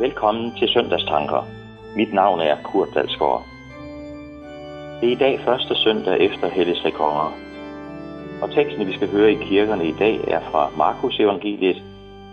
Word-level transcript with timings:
Velkommen 0.00 0.56
til 0.56 0.68
Søndagstanker. 0.68 1.42
Mit 1.96 2.12
navn 2.12 2.40
er 2.40 2.56
Kurt 2.64 2.88
Dalsgaard. 2.94 3.42
Det 5.00 5.08
er 5.08 5.16
i 5.16 5.22
dag 5.24 5.40
første 5.40 5.74
søndag 5.74 6.20
efter 6.20 6.48
Helles 6.48 6.84
Rekonger. 6.84 7.30
Og 8.42 8.50
teksten, 8.50 8.86
vi 8.86 8.92
skal 8.92 9.10
høre 9.10 9.32
i 9.32 9.34
kirkerne 9.34 9.88
i 9.88 9.92
dag, 9.92 10.16
er 10.34 10.40
fra 10.50 10.62
Markus 10.76 11.20
evangeliet, 11.20 11.82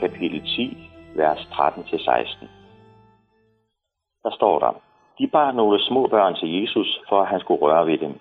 kapitel 0.00 0.40
10, 0.40 0.78
vers 1.16 1.38
13-16. 1.38 2.46
Der 4.22 4.30
står 4.38 4.58
der, 4.58 4.72
de 5.18 5.26
bar 5.26 5.52
nogle 5.52 5.82
små 5.82 6.06
børn 6.06 6.34
til 6.34 6.60
Jesus, 6.60 7.00
for 7.08 7.20
at 7.20 7.28
han 7.28 7.40
skulle 7.40 7.62
røre 7.62 7.86
ved 7.86 7.98
dem. 7.98 8.20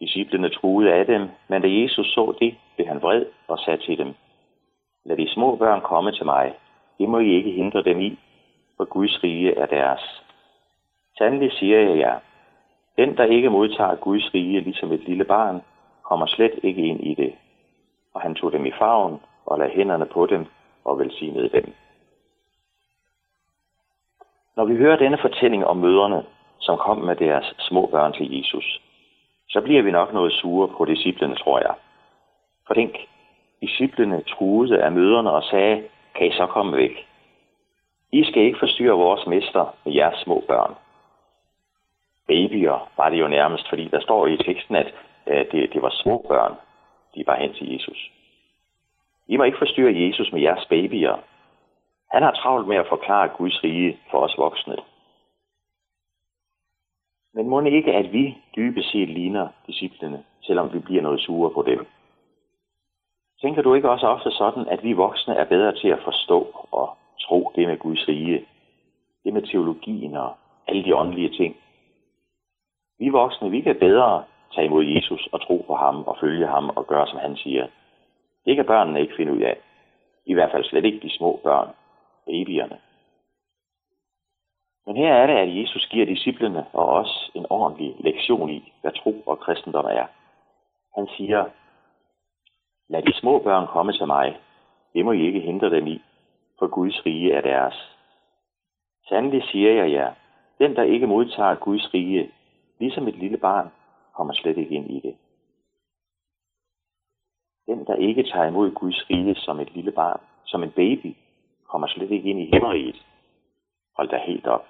Disciplene 0.00 0.50
truede 0.50 0.92
af 0.92 1.06
dem, 1.06 1.22
men 1.48 1.62
da 1.62 1.68
Jesus 1.70 2.06
så 2.06 2.34
det, 2.40 2.54
blev 2.76 2.86
han 2.88 3.02
vred 3.02 3.24
og 3.48 3.58
sagde 3.58 3.82
til 3.86 3.98
dem, 3.98 4.14
Lad 5.04 5.16
de 5.16 5.28
små 5.34 5.56
børn 5.56 5.80
komme 5.80 6.12
til 6.12 6.24
mig. 6.24 6.54
Det 6.98 7.08
må 7.08 7.18
I 7.18 7.30
ikke 7.34 7.50
hindre 7.50 7.82
dem 7.82 8.00
i, 8.00 8.18
for 8.78 8.84
Guds 8.84 9.22
rige 9.24 9.54
er 9.54 9.66
deres. 9.66 10.22
Sandelig 11.18 11.52
siger 11.52 11.80
jeg 11.80 11.98
jer, 11.98 12.18
den, 12.96 13.16
der 13.16 13.24
ikke 13.24 13.50
modtager 13.50 13.94
Guds 13.94 14.34
rige 14.34 14.60
ligesom 14.60 14.92
et 14.92 15.00
lille 15.00 15.24
barn, 15.24 15.62
kommer 16.02 16.26
slet 16.26 16.60
ikke 16.62 16.82
ind 16.82 17.00
i 17.00 17.14
det. 17.14 17.34
Og 18.14 18.20
han 18.20 18.34
tog 18.34 18.52
dem 18.52 18.66
i 18.66 18.72
farven 18.78 19.20
og 19.46 19.58
lagde 19.58 19.74
hænderne 19.74 20.06
på 20.06 20.26
dem 20.26 20.46
og 20.84 20.98
velsignede 20.98 21.48
dem. 21.48 21.74
Når 24.56 24.64
vi 24.64 24.76
hører 24.76 24.96
denne 24.96 25.18
fortælling 25.18 25.66
om 25.66 25.76
møderne, 25.76 26.24
som 26.58 26.78
kom 26.78 26.98
med 26.98 27.16
deres 27.16 27.54
små 27.58 27.86
børn 27.86 28.12
til 28.12 28.36
Jesus, 28.38 28.80
så 29.48 29.60
bliver 29.60 29.82
vi 29.82 29.90
nok 29.90 30.12
noget 30.12 30.32
sure 30.32 30.68
på 30.68 30.84
disciplene, 30.84 31.34
tror 31.34 31.58
jeg. 31.58 31.74
For 32.66 32.74
tænk, 32.74 32.96
disciplene 33.60 34.22
truede 34.22 34.82
af 34.82 34.92
møderne 34.92 35.30
og 35.30 35.42
sagde, 35.42 35.82
kan 36.14 36.26
I 36.26 36.32
så 36.32 36.46
komme 36.46 36.76
væk? 36.76 37.07
I 38.12 38.24
skal 38.24 38.42
ikke 38.42 38.58
forstyrre 38.58 38.96
vores 38.96 39.26
mester 39.26 39.74
med 39.84 39.92
jeres 39.94 40.18
små 40.20 40.44
børn. 40.46 40.74
Babyer 42.26 42.90
var 42.96 43.08
det 43.08 43.20
jo 43.20 43.28
nærmest, 43.28 43.68
fordi 43.68 43.88
der 43.88 44.00
står 44.00 44.26
i 44.26 44.36
teksten, 44.36 44.76
at 44.76 44.94
det, 45.26 45.72
det 45.72 45.82
var 45.82 45.90
små 45.90 46.24
børn, 46.28 46.54
de 47.14 47.26
var 47.26 47.36
hen 47.36 47.54
til 47.54 47.72
Jesus. 47.72 48.10
I 49.28 49.36
må 49.36 49.44
ikke 49.44 49.58
forstyrre 49.58 50.00
Jesus 50.00 50.32
med 50.32 50.40
jeres 50.40 50.66
babyer. 50.66 51.16
Han 52.10 52.22
har 52.22 52.32
travlt 52.32 52.68
med 52.68 52.76
at 52.76 52.88
forklare 52.88 53.28
Guds 53.28 53.64
rige 53.64 53.98
for 54.10 54.18
os 54.18 54.38
voksne. 54.38 54.76
Men 57.34 57.48
må 57.48 57.60
ikke, 57.60 57.92
at 57.92 58.12
vi 58.12 58.38
dybest 58.56 58.90
set 58.90 59.08
ligner 59.08 59.48
disciplene, 59.66 60.24
selvom 60.42 60.72
vi 60.72 60.78
bliver 60.78 61.02
noget 61.02 61.20
sure 61.20 61.50
på 61.50 61.62
dem? 61.62 61.86
Tænker 63.40 63.62
du 63.62 63.74
ikke 63.74 63.90
også 63.90 64.06
ofte 64.06 64.30
sådan, 64.30 64.68
at 64.68 64.82
vi 64.82 64.92
voksne 64.92 65.34
er 65.34 65.44
bedre 65.44 65.74
til 65.74 65.88
at 65.88 66.02
forstå 66.04 66.66
og 66.72 66.97
tro 67.28 67.52
det 67.54 67.68
med 67.68 67.78
Guds 67.78 68.08
rige, 68.08 68.46
det 69.24 69.32
med 69.32 69.42
teologien 69.42 70.16
og 70.16 70.36
alle 70.66 70.84
de 70.84 70.96
åndelige 70.96 71.30
ting? 71.30 71.56
Vi 72.98 73.08
voksne, 73.08 73.50
vi 73.50 73.60
kan 73.60 73.78
bedre 73.78 74.24
tage 74.54 74.66
imod 74.66 74.84
Jesus 74.84 75.28
og 75.32 75.40
tro 75.46 75.64
på 75.66 75.74
ham 75.74 75.96
og 76.04 76.16
følge 76.20 76.46
ham 76.46 76.68
og 76.68 76.86
gøre, 76.86 77.06
som 77.06 77.18
han 77.18 77.36
siger. 77.36 77.66
Det 78.44 78.56
kan 78.56 78.66
børnene 78.66 79.00
ikke 79.00 79.16
finde 79.16 79.32
ud 79.32 79.40
af. 79.40 79.56
I 80.26 80.34
hvert 80.34 80.50
fald 80.50 80.64
slet 80.64 80.84
ikke 80.84 81.00
de 81.00 81.16
små 81.16 81.40
børn, 81.44 81.68
babyerne. 82.26 82.78
Men 84.86 84.96
her 84.96 85.14
er 85.14 85.26
det, 85.26 85.34
at 85.34 85.60
Jesus 85.60 85.86
giver 85.86 86.06
disciplene 86.06 86.66
og 86.72 86.88
os 86.88 87.30
en 87.34 87.46
ordentlig 87.50 87.96
lektion 87.98 88.50
i, 88.50 88.72
hvad 88.80 88.92
tro 88.92 89.22
og 89.26 89.38
kristendom 89.38 89.84
er. 89.84 90.06
Han 90.96 91.08
siger, 91.16 91.44
lad 92.88 93.02
de 93.02 93.12
små 93.12 93.38
børn 93.38 93.66
komme 93.66 93.92
til 93.92 94.06
mig. 94.06 94.36
Det 94.94 95.04
må 95.04 95.12
I 95.12 95.26
ikke 95.26 95.40
hindre 95.40 95.70
dem 95.70 95.86
i, 95.86 96.02
for 96.58 96.66
Guds 96.66 97.06
rige 97.06 97.32
er 97.32 97.40
deres. 97.40 97.96
Sandelig 99.08 99.42
siger 99.44 99.72
jeg 99.72 99.92
jer, 99.92 100.14
den 100.58 100.76
der 100.76 100.82
ikke 100.82 101.06
modtager 101.06 101.54
Guds 101.54 101.94
rige, 101.94 102.30
ligesom 102.78 103.08
et 103.08 103.14
lille 103.14 103.36
barn, 103.36 103.70
kommer 104.16 104.34
slet 104.34 104.58
ikke 104.58 104.74
ind 104.74 104.90
i 104.90 105.00
det. 105.00 105.16
Den, 107.66 107.86
der 107.86 107.94
ikke 107.94 108.22
tager 108.22 108.46
imod 108.46 108.70
Guds 108.70 109.10
rige 109.10 109.34
som 109.34 109.60
et 109.60 109.74
lille 109.74 109.92
barn, 109.92 110.20
som 110.44 110.62
en 110.62 110.70
baby, 110.70 111.16
kommer 111.68 111.86
slet 111.86 112.10
ikke 112.10 112.30
ind 112.30 112.40
i 112.40 112.50
himmeriget. 112.52 113.06
Hold 113.96 114.08
da 114.08 114.18
helt 114.26 114.46
op. 114.46 114.66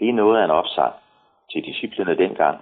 Det 0.00 0.08
er 0.08 0.12
noget 0.12 0.40
af 0.40 0.44
en 0.44 0.50
opsang 0.50 0.94
til 1.52 1.64
disciplene 1.64 2.16
dengang, 2.16 2.60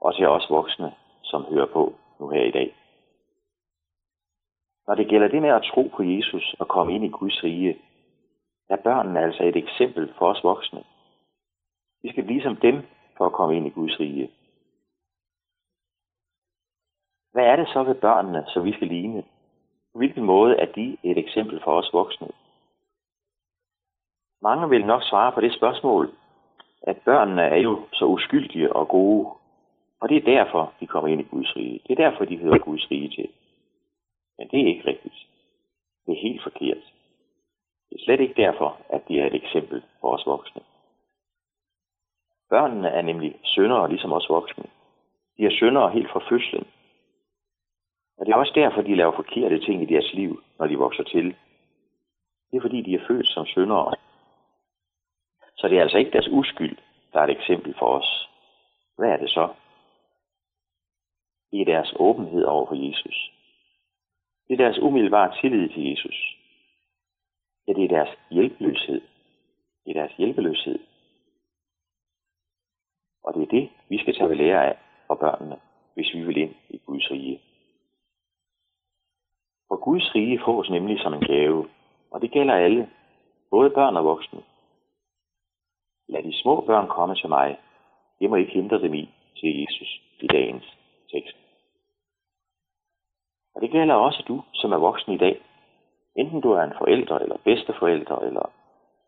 og 0.00 0.14
til 0.14 0.28
os 0.28 0.50
voksne, 0.50 0.94
som 1.22 1.44
hører 1.44 1.66
på 1.66 1.94
nu 2.20 2.28
her 2.28 2.42
i 2.42 2.50
dag. 2.50 2.74
Når 4.86 4.94
det 4.94 5.08
gælder 5.08 5.28
det 5.28 5.42
med 5.42 5.50
at 5.50 5.62
tro 5.62 5.90
på 5.96 6.02
Jesus 6.02 6.54
og 6.58 6.68
komme 6.68 6.94
ind 6.94 7.04
i 7.04 7.08
Guds 7.08 7.44
rige, 7.44 7.78
er 8.68 8.76
børnene 8.76 9.20
altså 9.20 9.44
et 9.44 9.56
eksempel 9.56 10.14
for 10.18 10.26
os 10.28 10.44
voksne. 10.44 10.84
Vi 12.02 12.08
skal 12.12 12.24
blive 12.24 12.42
som 12.42 12.56
dem 12.56 12.82
for 13.16 13.26
at 13.26 13.32
komme 13.32 13.56
ind 13.56 13.66
i 13.66 13.70
Guds 13.70 14.00
rige. 14.00 14.30
Hvad 17.32 17.44
er 17.44 17.56
det 17.56 17.68
så 17.68 17.82
ved 17.82 17.94
børnene, 17.94 18.44
som 18.46 18.64
vi 18.64 18.72
skal 18.72 18.88
ligne? 18.88 19.22
På 19.92 19.98
hvilken 19.98 20.24
måde 20.24 20.56
er 20.56 20.66
de 20.66 20.96
et 21.02 21.18
eksempel 21.18 21.60
for 21.64 21.72
os 21.78 21.92
voksne? 21.92 22.28
Mange 24.42 24.68
vil 24.68 24.86
nok 24.86 25.02
svare 25.02 25.32
på 25.32 25.40
det 25.40 25.54
spørgsmål, 25.54 26.10
at 26.82 26.96
børnene 27.04 27.42
er 27.42 27.56
jo 27.56 27.80
så 27.92 28.04
uskyldige 28.04 28.72
og 28.72 28.88
gode, 28.88 29.28
og 30.00 30.08
det 30.08 30.16
er 30.16 30.34
derfor, 30.36 30.72
de 30.80 30.86
kommer 30.86 31.08
ind 31.08 31.20
i 31.20 31.24
Guds 31.24 31.56
rige. 31.56 31.80
Det 31.86 31.98
er 31.98 32.10
derfor, 32.10 32.24
de 32.24 32.38
hører 32.38 32.58
Guds 32.58 32.90
rige 32.90 33.08
til. 33.08 33.28
Men 34.38 34.48
det 34.48 34.60
er 34.60 34.66
ikke 34.66 34.88
rigtigt. 34.90 35.26
Det 36.06 36.12
er 36.12 36.22
helt 36.22 36.42
forkert. 36.42 36.92
Det 37.88 38.00
er 38.00 38.04
slet 38.04 38.20
ikke 38.20 38.42
derfor, 38.42 38.80
at 38.88 39.08
de 39.08 39.20
er 39.20 39.26
et 39.26 39.34
eksempel 39.34 39.82
for 40.00 40.14
os 40.14 40.26
voksne. 40.26 40.62
Børnene 42.50 42.88
er 42.88 43.02
nemlig 43.02 43.38
syndere, 43.42 43.88
ligesom 43.88 44.12
os 44.12 44.28
voksne. 44.28 44.64
De 45.36 45.44
er 45.44 45.50
syndere 45.50 45.90
helt 45.90 46.10
fra 46.10 46.20
fødslen. 46.30 46.66
Og 48.18 48.26
det 48.26 48.32
er 48.32 48.36
også 48.36 48.52
derfor, 48.54 48.82
de 48.82 48.94
laver 48.94 49.16
forkerte 49.16 49.60
ting 49.60 49.82
i 49.82 49.94
deres 49.94 50.12
liv, 50.14 50.42
når 50.58 50.66
de 50.66 50.78
vokser 50.78 51.04
til. 51.04 51.36
Det 52.50 52.56
er 52.56 52.60
fordi, 52.60 52.82
de 52.82 52.94
er 52.94 53.06
født 53.08 53.28
som 53.28 53.46
syndere. 53.46 53.94
Så 55.56 55.68
det 55.68 55.78
er 55.78 55.82
altså 55.82 55.98
ikke 55.98 56.10
deres 56.10 56.28
uskyld, 56.28 56.76
der 57.12 57.20
er 57.20 57.24
et 57.24 57.36
eksempel 57.38 57.74
for 57.78 57.86
os. 57.86 58.28
Hvad 58.98 59.08
er 59.08 59.16
det 59.16 59.30
så? 59.30 59.54
Det 61.50 61.60
er 61.60 61.64
deres 61.64 61.94
åbenhed 61.98 62.44
over 62.44 62.66
for 62.66 62.88
Jesus. 62.88 63.32
Det 64.48 64.52
er 64.54 64.64
deres 64.64 64.78
umiddelbare 64.78 65.40
tillid 65.40 65.68
til 65.68 65.90
Jesus. 65.90 66.36
Ja, 67.68 67.72
det 67.72 67.84
er 67.84 67.88
deres 67.88 68.18
hjælpeløshed. 68.30 69.00
Det 69.84 69.96
er 69.96 70.00
deres 70.00 70.16
hjælpeløshed. 70.16 70.78
Og 73.24 73.34
det 73.34 73.42
er 73.42 73.46
det, 73.46 73.70
vi 73.88 73.98
skal 73.98 74.14
tage 74.14 74.28
ved 74.28 74.36
lære 74.36 74.66
af 74.66 74.78
for 75.06 75.14
børnene, 75.14 75.56
hvis 75.94 76.14
vi 76.14 76.26
vil 76.26 76.36
ind 76.36 76.54
i 76.68 76.78
Guds 76.78 77.10
rige. 77.10 77.40
For 79.68 79.76
Guds 79.76 80.14
rige 80.14 80.40
fås 80.44 80.70
nemlig 80.70 81.00
som 81.00 81.14
en 81.14 81.20
gave, 81.20 81.68
og 82.10 82.20
det 82.20 82.30
gælder 82.30 82.54
alle, 82.54 82.90
både 83.50 83.70
børn 83.70 83.96
og 83.96 84.04
voksne. 84.04 84.42
Lad 86.08 86.22
de 86.22 86.40
små 86.42 86.60
børn 86.60 86.88
komme 86.88 87.14
til 87.14 87.28
mig. 87.28 87.58
Det 88.20 88.30
må 88.30 88.36
ikke 88.36 88.52
hindre 88.52 88.80
dem 88.80 88.94
i, 88.94 89.08
siger 89.36 89.60
Jesus 89.60 90.00
i 90.20 90.26
dagens 90.26 90.78
tekst. 91.12 91.45
Og 93.56 93.62
det 93.62 93.70
gælder 93.70 93.94
også 93.94 94.24
du, 94.28 94.42
som 94.54 94.72
er 94.72 94.76
voksen 94.76 95.12
i 95.12 95.18
dag. 95.18 95.40
Enten 96.16 96.40
du 96.40 96.50
er 96.52 96.62
en 96.62 96.78
forælder, 96.78 97.18
eller 97.18 97.36
bedsteforælder, 97.44 98.18
eller 98.18 98.52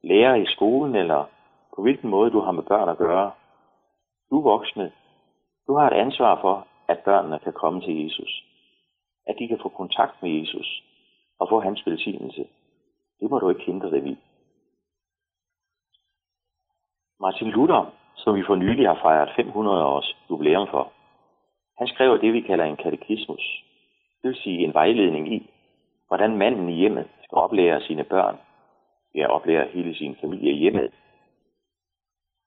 lærer 0.03 0.35
i 0.35 0.47
skolen, 0.47 0.95
eller 0.95 1.25
på 1.77 1.83
hvilken 1.83 2.11
måde 2.11 2.31
du 2.31 2.41
har 2.41 2.53
med 2.53 2.63
børn 2.63 2.89
at 2.89 2.99
gøre. 2.99 3.31
Du 4.31 4.43
voksne, 4.43 4.93
du 5.67 5.77
har 5.77 5.91
et 5.91 5.97
ansvar 5.97 6.41
for, 6.41 6.67
at 6.89 6.99
børnene 6.99 7.39
kan 7.39 7.53
komme 7.53 7.81
til 7.81 8.05
Jesus. 8.05 8.45
At 9.27 9.37
de 9.39 9.49
kan 9.49 9.59
få 9.63 9.69
kontakt 9.69 10.23
med 10.23 10.31
Jesus 10.31 10.83
og 11.41 11.49
få 11.49 11.61
hans 11.61 11.87
velsignelse. 11.87 12.47
Det 13.21 13.31
må 13.31 13.39
du 13.39 13.49
ikke 13.49 13.65
hindre 13.65 13.91
dem 13.91 14.07
i. 14.07 14.17
Martin 17.21 17.51
Luther, 17.51 17.93
som 18.17 18.35
vi 18.35 18.43
for 18.47 18.55
nylig 18.55 18.89
har 18.89 18.99
fejret 19.03 19.31
500 19.37 19.85
års 19.85 20.17
jubilæum 20.31 20.69
for, 20.71 20.93
han 21.79 21.89
skrev 21.89 22.21
det, 22.21 22.33
vi 22.33 22.41
kalder 22.41 22.65
en 22.65 22.77
katekismus. 22.77 23.68
Det 24.23 24.29
vil 24.29 24.37
sige 24.37 24.65
en 24.65 24.75
vejledning 24.75 25.35
i, 25.35 25.51
hvordan 26.07 26.37
manden 26.37 26.69
i 26.69 26.75
hjemmet 26.75 27.09
skal 27.25 27.37
oplære 27.37 27.81
sine 27.81 28.05
børn, 28.05 28.37
ja, 29.15 29.27
oplære 29.27 29.69
hele 29.69 29.95
sin 29.95 30.17
familie 30.21 30.53
i 30.53 30.57
hjemmet. 30.59 30.95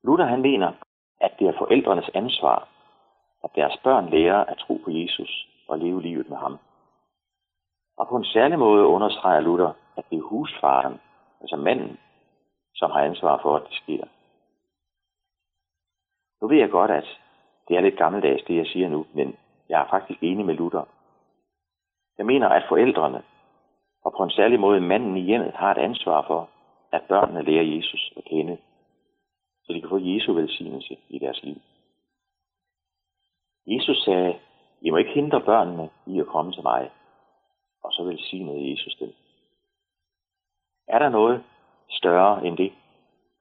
Luther 0.03 0.25
han 0.25 0.41
mener, 0.41 0.71
at 1.21 1.31
det 1.39 1.47
er 1.47 1.57
forældrenes 1.57 2.09
ansvar, 2.13 2.67
at 3.43 3.49
deres 3.55 3.77
børn 3.83 4.09
lærer 4.09 4.43
at 4.45 4.57
tro 4.57 4.81
på 4.83 4.91
Jesus 4.91 5.47
og 5.67 5.79
leve 5.79 6.01
livet 6.01 6.29
med 6.29 6.37
ham. 6.37 6.57
Og 7.97 8.07
på 8.07 8.17
en 8.17 8.25
særlig 8.25 8.59
måde 8.59 8.85
understreger 8.85 9.41
Luther, 9.41 9.73
at 9.97 10.05
det 10.09 10.17
er 10.17 10.21
husfaren, 10.21 10.99
altså 11.41 11.55
manden, 11.55 11.97
som 12.75 12.91
har 12.91 13.01
ansvar 13.01 13.39
for, 13.41 13.55
at 13.55 13.63
det 13.63 13.73
sker. 13.73 14.03
Nu 16.41 16.47
ved 16.47 16.57
jeg 16.57 16.69
godt, 16.69 16.91
at 16.91 17.19
det 17.67 17.77
er 17.77 17.81
lidt 17.81 17.97
gammeldags, 17.97 18.43
det 18.43 18.55
jeg 18.55 18.65
siger 18.65 18.89
nu, 18.89 19.05
men 19.13 19.35
jeg 19.69 19.81
er 19.81 19.89
faktisk 19.89 20.23
enig 20.23 20.45
med 20.45 20.55
Luther. 20.55 20.85
Jeg 22.21 22.27
mener, 22.27 22.47
at 22.49 22.65
forældrene, 22.69 23.23
og 24.03 24.13
på 24.17 24.23
en 24.23 24.31
særlig 24.31 24.59
måde 24.59 24.81
manden 24.81 25.17
i 25.17 25.21
hjemmet, 25.21 25.51
har 25.55 25.71
et 25.71 25.77
ansvar 25.77 26.27
for, 26.27 26.49
at 26.91 27.01
børnene 27.07 27.43
lærer 27.43 27.75
Jesus 27.75 28.13
at 28.17 28.23
kende, 28.23 28.57
så 29.63 29.73
de 29.73 29.81
kan 29.81 29.89
få 29.89 29.97
Jesu 29.97 30.33
velsignelse 30.33 30.97
i 31.09 31.19
deres 31.19 31.43
liv. 31.43 31.55
Jesus 33.67 34.03
sagde, 34.03 34.39
I 34.81 34.89
må 34.89 34.97
ikke 34.97 35.11
hindre 35.11 35.41
børnene 35.41 35.89
i 36.07 36.19
at 36.19 36.27
komme 36.27 36.51
til 36.51 36.63
mig, 36.63 36.91
og 37.83 37.93
så 37.93 38.03
velsignede 38.03 38.71
Jesus 38.71 38.95
dem. 38.95 39.13
Er 40.87 40.99
der 40.99 41.09
noget 41.09 41.43
større 41.89 42.45
end 42.45 42.57
det? 42.57 42.73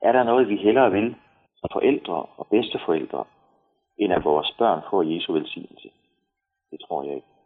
Er 0.03 0.13
der 0.13 0.23
noget, 0.23 0.49
vi 0.49 0.57
hellere 0.57 0.91
vil 0.91 1.17
som 1.57 1.69
forældre 1.73 2.27
og 2.37 2.47
bedsteforældre, 2.47 3.25
end 3.99 4.13
at 4.13 4.25
vores 4.25 4.55
børn 4.59 4.83
får 4.91 5.03
Jesu 5.03 5.33
velsignelse? 5.33 5.91
Det 6.71 6.81
tror 6.89 7.03
jeg 7.03 7.15
ikke. 7.15 7.40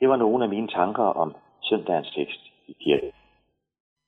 Det 0.00 0.08
var 0.08 0.16
nogle 0.16 0.44
af 0.44 0.50
mine 0.50 0.68
tanker 0.68 1.02
om 1.02 1.34
søndagens 1.62 2.10
tekst 2.10 2.40
i 2.68 2.72
kirken. 2.80 3.12